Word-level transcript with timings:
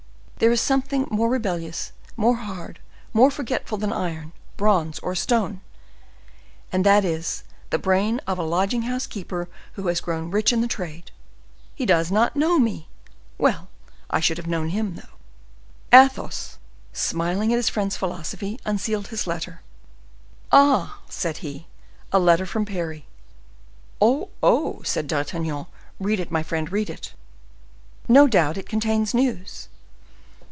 there 0.41 0.51
is 0.51 0.59
something 0.59 1.05
more 1.11 1.29
rebellious, 1.29 1.91
more 2.17 2.37
hard, 2.37 2.79
more 3.13 3.29
forgetful 3.29 3.77
than 3.77 3.93
iron, 3.93 4.31
bronze, 4.57 4.97
or 4.97 5.13
stone, 5.13 5.61
and 6.71 6.83
that 6.83 7.05
is, 7.05 7.43
the 7.69 7.77
brain 7.77 8.19
of 8.25 8.39
a 8.39 8.43
lodging 8.43 8.81
house 8.81 9.05
keeper 9.05 9.47
who 9.73 9.85
has 9.85 10.01
grown 10.01 10.31
rich 10.31 10.51
in 10.51 10.59
the 10.61 10.67
trade;—he 10.67 11.85
does 11.85 12.09
not 12.11 12.35
know 12.35 12.57
me! 12.57 12.87
Well, 13.37 13.69
I 14.09 14.19
should 14.19 14.37
have 14.37 14.47
known 14.47 14.69
him, 14.69 14.95
though." 14.95 15.15
Athos, 15.95 16.57
smiling 16.91 17.53
at 17.53 17.57
his 17.57 17.69
friend's 17.69 17.95
philosophy, 17.95 18.59
unsealed 18.65 19.09
his 19.09 19.27
letter. 19.27 19.61
"Ah!" 20.51 21.01
said 21.07 21.37
he, 21.45 21.67
"a 22.11 22.17
letter 22.17 22.47
from 22.47 22.65
Parry." 22.65 23.05
"Oh! 24.01 24.29
oh!" 24.41 24.81
said 24.85 25.05
D'Artagnan; 25.05 25.67
"read 25.99 26.19
it, 26.19 26.31
my 26.31 26.41
friend, 26.41 26.71
read 26.71 26.89
it! 26.89 27.13
No 28.07 28.25
doubt 28.25 28.57
it 28.57 28.67
contains 28.67 29.13
news." 29.13 29.67